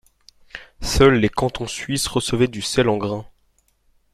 Seuls 0.81 1.19
les 1.19 1.29
cantons 1.29 1.67
suisses 1.67 2.07
recevaient 2.07 2.47
du 2.47 2.63
sel 2.63 2.89
en 2.89 2.97
grains. 2.97 3.27